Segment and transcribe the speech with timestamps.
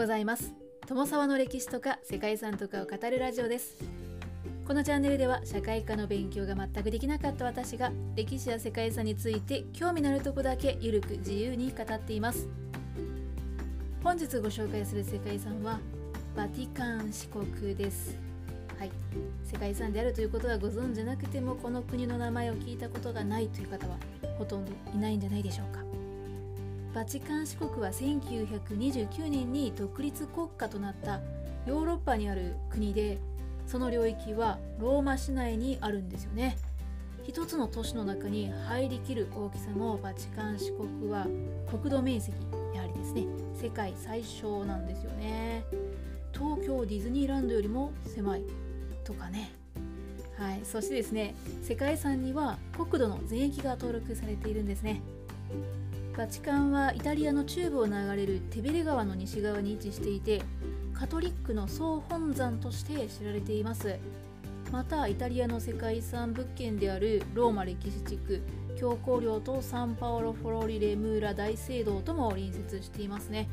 [0.00, 0.54] ございます。
[0.86, 3.84] 友沢の歴史とか世界遺産とかを語るラジオです。
[4.66, 12.48] このチャンネルでは社会科の勉強が全くできなかった私が歴史や世界遺産について興味のあるとこだけゆるく自由に語っています。
[14.02, 15.78] 本日ご紹介する世界遺産は
[16.34, 18.16] バティカン四国です。
[18.78, 18.90] はい。
[19.44, 23.98] 世界遺産であるということはご存じなくてもこの国の名前を聞いたことがないという方は
[24.38, 25.89] ほとんどいないんじゃないでしょうか。
[26.94, 31.20] バチカン市国は1929年に独立国家となった
[31.66, 33.18] ヨーロッパにある国で
[33.66, 36.56] その領域はローマ市内にあるんですよね。
[37.22, 41.26] 一つの都市の中に入りきる大きさもバチカン市国は
[41.70, 42.36] 国土面積
[42.74, 45.64] やはりですね世界最小なんですよね。
[46.32, 48.42] 東京ディズニーランドよりも狭い
[49.04, 49.52] とかね。
[50.36, 55.00] はいそしてですね世界遺産には国土の全域が登録されているんですね。
[56.20, 60.42] バチカンはイタリアの中部を流れるテベレ川の西側に位置していて
[60.92, 63.98] カトリックの総本山として知られています。
[64.70, 68.42] またイタリアの世界遺産物件であるローマ歴史地区
[68.78, 73.48] 教皇陵とサンパオロ・フォロリレ・ムーラ大聖堂とも隣接していますね。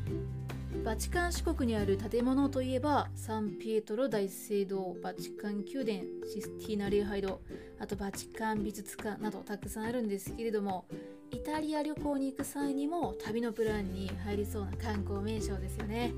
[0.84, 7.40] バチカン四国にある建物といえばサンピエトロ大聖堂バチカン宮殿システィーナ礼拝堂
[7.78, 10.86] あとバチカン美術館などたくさんあるんですけれども
[11.30, 16.12] イタリア旅行に行く際にも旅のプランに入りそうな観光名所ですよね。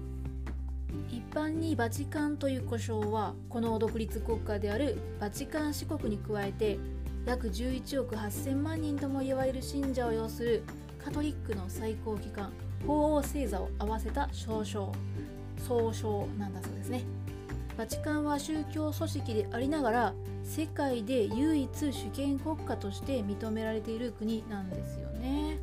[1.08, 6.78] 一般にバチカンという呼称はこの独立国家であるバチカン四国に加えて
[7.26, 10.62] 約11億8000万人とも言われる信者を要する
[11.02, 12.52] カトリックの最高機関
[12.86, 14.92] 法王星座を合わせた総称
[15.58, 17.04] 総称なんだそうですね。
[17.76, 20.14] バチカンは宗教組織でありながら
[20.44, 25.58] 世界で唯一主権国家として認められている国なんですよね。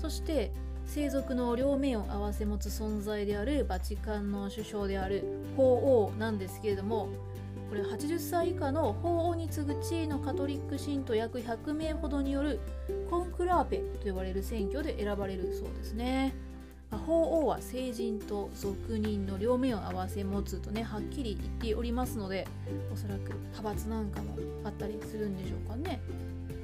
[0.00, 0.52] そして
[0.86, 5.24] 生族の両面を合わせ持つ存在であるバチカンの首相である
[5.54, 7.08] 法王なんですけれども
[7.68, 12.60] これ80歳以下の法王に次ぐ地位のカトリック信徒約100名ほどによる
[13.10, 16.34] コンクラーペと呼ばれる選挙で選ばれるそうですね。
[16.96, 22.46] 法王は成人と俗人の両面を合わせ持つとねはっきり言っておりますので
[22.92, 26.00] おそらく派閥なんかもあったりするんでしょうかね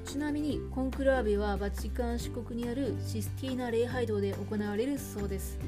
[0.07, 5.59] ちなみにコンクラーベはバチカン市国にあるシスティーナ礼拝堂で行われるそうです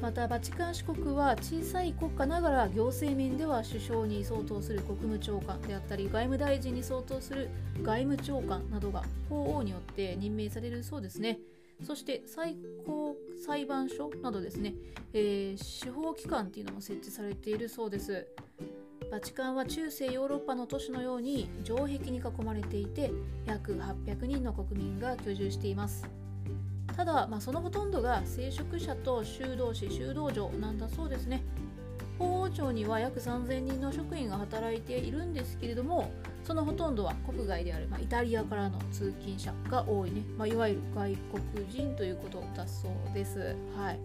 [0.00, 7.50] またバチカン市国は小さい国家ながら行政面では首相に相当する国務長官であったり外務大臣に相当する
[7.82, 11.40] 外務長官などが法王によって任命されるそうですね。
[11.84, 12.56] そして最
[12.86, 14.74] 高裁判所などですね、
[15.12, 18.26] えー、司法機関っていうのも設置されているそうです。
[19.10, 23.10] バチカンは中世ヨーロッパの都市のように城壁に囲まれていて
[23.46, 26.27] 約800人の国民が居住しています。
[26.98, 31.44] ただ、まあ、そのほとんどが聖職者と修道士修道場なんだそうですね。
[32.18, 36.10] 法王庁には約3000人の職員が働いているんですけれども
[36.42, 41.16] そのほとんどは国外である、まあ、イタリアからの通勤者が多いね、まあ、いわゆる外
[41.54, 43.54] 国人ということだそうです。
[43.76, 44.00] はい、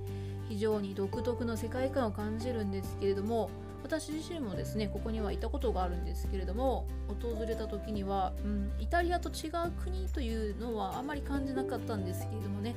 [0.47, 3.49] 非常に独特の世界観を感じるんですけれども
[3.83, 6.87] 私自身もですねここには行ったことがあるんですけれども
[7.21, 12.75] 訪れた時には、うん、イタリアと違う国というのはあまり感じなかったんですけれどもね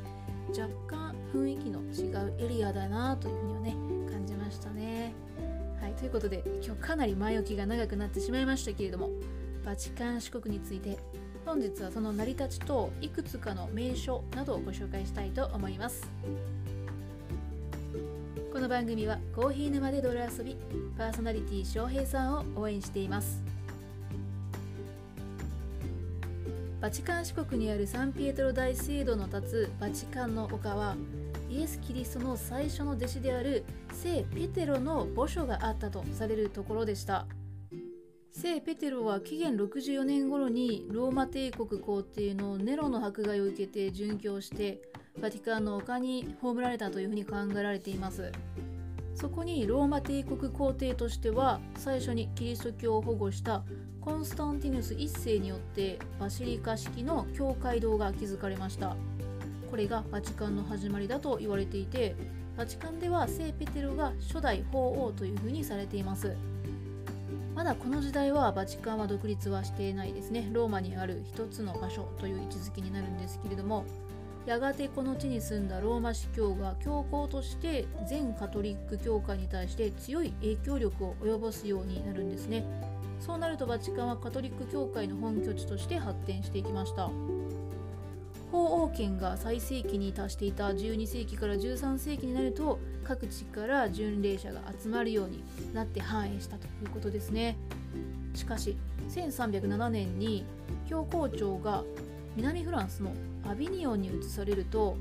[0.51, 3.77] 若干雰囲気の違うエリアだなというふうにはね
[4.11, 5.13] 感じましたね。
[5.81, 9.11] はい、ということで今日かなり前置きが長くなってしまいましたけれども
[9.65, 10.99] バチカン四国について
[11.45, 16.11] 本日はその成り立ちといくつかの名所などをご紹介したいと思います
[18.57, 20.57] この番組はコーヒー沼で泥遊び
[20.97, 23.45] パーソナリティ翔平さんを応援しています。
[26.81, 30.97] バチカン四国にあるサンピエトロ大聖堂の立つバチカンの丘は
[31.51, 33.63] イエス・キリストの最初の弟子である
[33.93, 37.27] 聖ペテロの墓所があったとされるところでした。
[38.33, 44.81] 聖ペテロは紀元64年頃にローマ帝国皇帝のネロの迫害を受けて殉教して
[45.21, 48.33] バティカンの丘に葬られたというふうに考えられています。
[49.15, 53.65] そこにローマ帝国皇帝としては最初にキリスト教を保護した
[54.03, 58.95] コンスタンティヌス1世によってバシリカ式の教会堂が築かれました。
[59.71, 62.15] これがバチカンの始まりだと言われていて
[62.57, 66.37] バチカンでは聖ペテロが初代法王というふうにされています。
[67.55, 70.51] まだこの時代はバチカンは独立はしていないですね。
[70.53, 73.87] ローマにある一つの場所という位置づけになるんですけれども
[74.47, 82.65] やがてこの地に住んだローマ司教が教皇として全カトリック教会に対して強い影響力を及ぼすようになるんですね。
[83.21, 87.11] そうなるとバチカンはカトリック教会の本拠地として発展していきました。
[88.53, 95.43] 法王権が最盛期に達していた12世紀から13世紀になると各地から巡礼者が集まるように
[95.75, 97.57] なって繁栄したということですね。
[98.35, 98.77] しかし
[99.09, 100.45] 1307年に
[100.89, 101.83] 教皇庁が
[102.37, 103.13] 南フランスの
[103.51, 104.97] アビニオンに移されると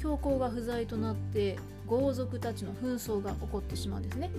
[0.00, 4.30] 教皇が不在となって豪族たちの紛争が起こってしまうんですね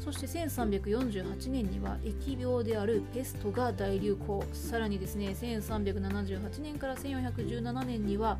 [0.00, 8.38] そして1348年には疫病であるペストが大流行さらにですね1378年から1417年には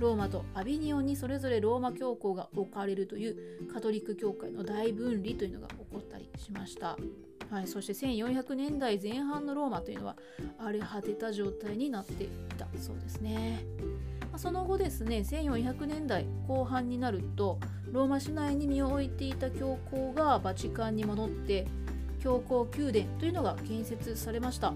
[0.00, 6.96] ローマとアビニオンにそれぞれローマ教皇が置かれるというカトリック教会の大分離というのが起こったりしました。
[7.50, 10.16] はい、そして1400年代前半のローマというのは
[10.58, 13.64] 荒れ果てた状態になっていたそうですね。
[14.36, 17.58] その後ですね1400年代後半になると
[17.92, 21.66] ローマ市内に身を置いていた教皇がバチカンに戻って
[22.20, 24.74] 教皇宮殿というのが建設されました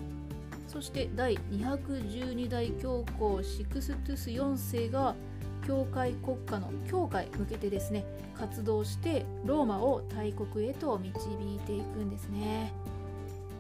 [0.69, 5.17] そして第212代教皇シクストゥス4世が
[5.69, 8.07] 教会国家の教会向けてですね
[8.39, 11.11] 活動してローマを大国へと導
[11.57, 12.73] いていくんですね。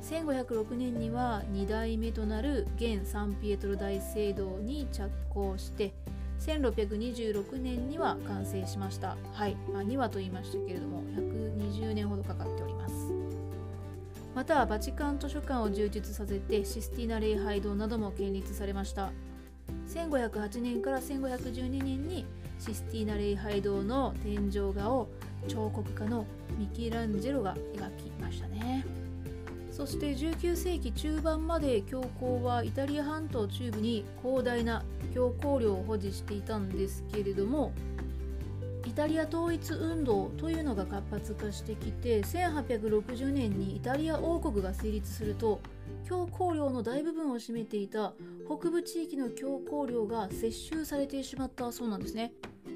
[0.03, 5.93] 1506年には2代目となる現サンピエトロ大聖堂に着工して
[6.39, 9.19] 1626年には完成しました。
[9.35, 12.95] はい、まあ、2話と言いましたけれども120年ほどかかっております。
[14.35, 19.11] またバチカン図書館を充実させてシスティーナ礼拝堂なども建立されました。
[19.88, 22.26] 1508年から1512年に
[22.58, 25.08] システィーナ礼拝堂の天井画を
[25.46, 26.26] 彫刻家の
[26.58, 28.85] ミキランジェロが描きましたね。
[29.70, 37.73] そして19世紀中盤まで教皇はイタリア半島中部に広大な教皇領を保持していたんですけれども
[38.85, 45.61] イタリア統一運動というのが活発化してきて1860年にイタリア王国が成立すると
[46.09, 48.15] 教皇領の大部分を占めていた
[48.47, 52.33] 北部地域の教皇領が接収されてしまったそうなんですね。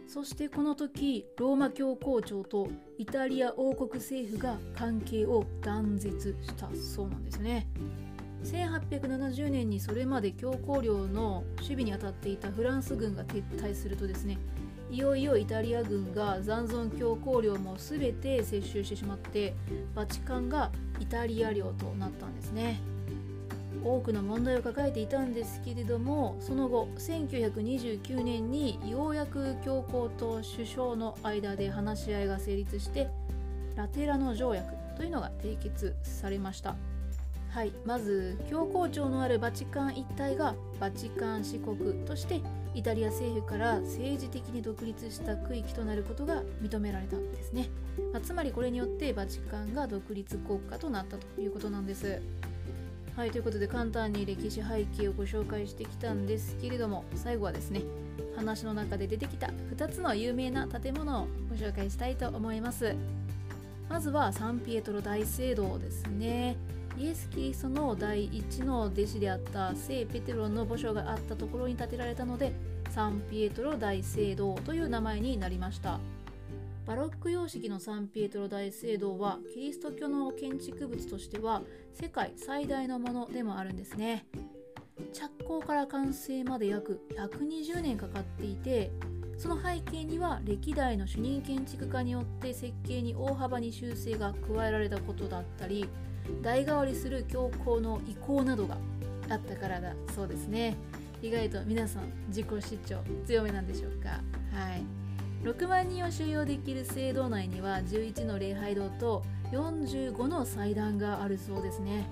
[0.06, 2.68] そしてこの時ローマ教皇庁と
[2.98, 7.66] イタリア王国政府が関係を断絶したそうなんですね。
[8.44, 14.36] 1870年にそれまで教皇領の守備に当たっていたフランス軍が撤退するとですね
[14.90, 19.54] いよいよイタリア軍が残存教皇領も全て接収してしまって
[19.94, 20.70] バチカンが
[21.00, 22.80] イタリア領となったんですね。
[23.84, 33.08] 多くの問題を抱えていたんですけれどもその後1929年にようやく教皇と首相の間で話し合いが成立して
[33.76, 36.76] ラテラノ条約というのが締結されました。
[37.52, 42.40] はいまず教皇庁のあるバチカン一帯がバチカン市国として
[42.74, 47.68] イタリア政府から政治的に独立した区域となることが認められたんですね、
[48.10, 52.22] まあ、つまりこれによってバチカンが独立国家となったということなんです。
[53.14, 57.82] はいということで簡単に歴史背景をご紹介してきたんですけれども最後はですね
[58.36, 62.94] 話の中で出てきた2つの有名な建物をご紹介したいと思います。
[63.90, 66.56] まずはサンピエトロ大聖堂ですね。
[66.96, 72.52] イエス・キリストの第一の弟子であった聖ペテロの墓所があったところに建てられたので
[72.90, 76.00] サンピエトロ大聖堂という名前になりました。
[76.86, 81.62] バロック様式のサンピエトロ大聖堂はキリスト教の建築物としては
[81.94, 84.26] 世界最大のものでもあるんですね。
[85.12, 88.90] 着工から完成まで約120年かかっていて
[89.38, 95.88] その背景には歴代の主任建築家によって設計に大幅に修正が加えられたことだったり
[96.42, 98.76] 代替わりする教皇の意向などが
[99.28, 100.76] あったからだそうですね。
[101.22, 104.08] 意外と皆さん自己主張強めなんでしょうか？
[104.52, 105.01] はい。
[105.42, 112.06] 6万人を収容できる聖堂内には11の礼拝堂と45の祭壇があるそうですね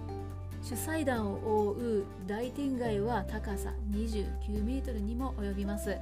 [0.63, 5.97] 主祭壇を覆う大天街は高さ29メートルにも及びます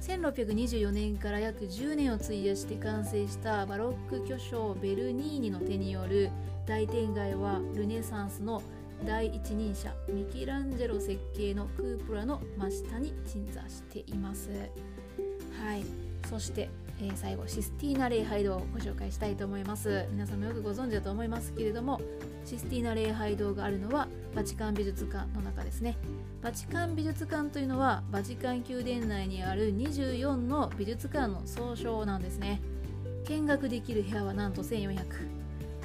[0.00, 6.30] 1624年から約10年を費やして完成したバロック巨匠ベルニーニの手による
[6.66, 8.62] 大天街はルネサンスの
[9.04, 14.48] 第一人者ミキランジェロ設計のクープラの真下に鎮座しています。
[15.64, 15.84] はい。
[16.28, 16.68] そして、
[17.00, 20.06] えー、最後システィーナ礼拝堂をご紹介したいと思います。
[20.10, 22.02] 皆さんもよくご存知だと思いますけれども
[22.44, 25.96] システィーナ礼拝堂があるのはバチカン美術館の中ですね。
[26.42, 32.60] バチカン美術館というのはバチカン宮殿内にある24の美術館の総称なんですね。
[33.26, 34.98] 見学できる部屋はなんと1400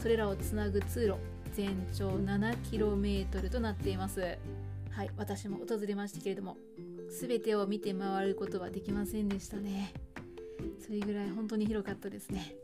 [0.02, 1.16] それらをつなぐ通路
[1.54, 4.38] 全長 7km となっています。
[4.92, 6.58] はい私も訪れましたけれども
[7.10, 9.94] 全てを見て回ることはできませんでしたね。
[10.86, 12.56] それぐらい本当に広かったですね。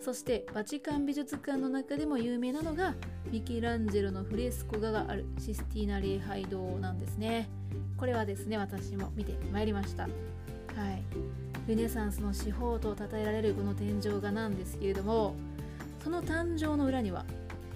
[0.00, 2.94] そしてバチカン美術館の中でも有名なのが
[3.30, 7.48] ミケランジェロのフレスコ画があるシスティーナ礼拝堂なんですね。
[7.96, 10.04] これはですね私も見てまいりました。
[10.04, 10.10] はい。
[11.66, 15.34] ルネサンスの司法と称えられるこの天井画なんですけれども
[16.02, 17.24] その誕生の裏には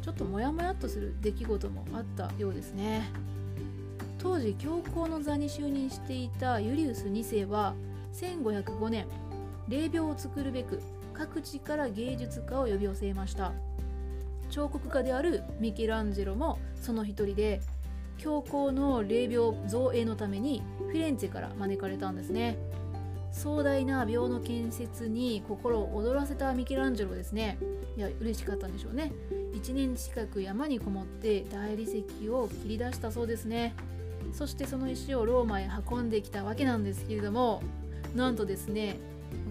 [0.02, 3.04] ちょっとモヤモヤっとする出来事もあったようですね。
[4.24, 7.74] 当時教皇の座に就任していたユリウス2世は
[8.14, 9.06] 1505年
[9.68, 10.80] 霊廟を作るべく
[11.12, 13.52] 各地から芸術家を呼び寄せました。
[14.48, 17.60] 彫刻家であるミケランジェロもその一人で
[18.16, 22.56] 教皇の霊廟造営のためにフィレンツェから招かれたんですね。
[23.30, 27.58] 壮大な廟の建設に心を躍らせたミケランジェロですね。
[27.98, 29.12] いや嬉しかったんでしょうね。
[29.52, 33.74] 1年近く山にこもって大理石を切り出したそうですね。
[34.32, 37.62] そしてその石をローマへ運んできたわけなんですけれども
[38.14, 38.96] なんとですね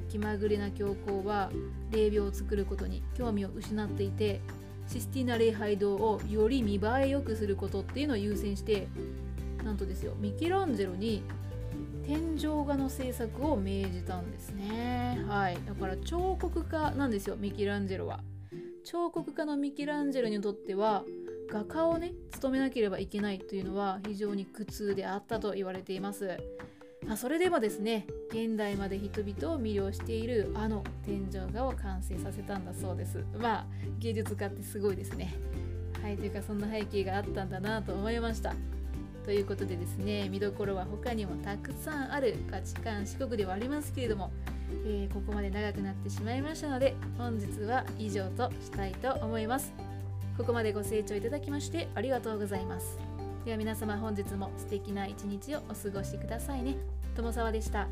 [0.10, 1.52] 気まぐれな教皇は
[1.92, 4.42] 霊廟を作ることに興味を失っていて
[4.88, 8.88] システィーナ礼拝堂をより見栄え良くすることっていうのを優先して
[9.64, 11.24] なんとですよミケランジェロに
[12.06, 15.24] 天井画の制作を命じたんですね。
[15.28, 15.58] はい。
[15.66, 18.20] だから彫刻家なんですよミケランジェロは。
[18.84, 21.04] 彫刻家のミケランジェロにとっては
[21.50, 26.38] 画家をね務めなければいけないというのは非常に苦痛であったと言われています。
[27.06, 33.24] まあ、それでもですね現代まで人々を魅了しているあの天井画を完成させたんだそうです。
[33.38, 33.66] まあ
[34.00, 35.34] 芸術家ってすごいですね。
[36.02, 38.54] はいというかそんな背景があったんだなと思いました。
[39.24, 44.32] ということでですね見どころは他にもたくさんある価値観四国ではありますけれども、
[44.86, 49.74] えー、ここまで長くなってしまいましたので本日は以上としたいと思います。
[50.38, 52.98] ここまでご清聴いただきましてありがとうございます。
[53.46, 56.76] では皆様本日も素敵な一日をお過ごしくださいね。
[57.16, 57.88] 友沢でした。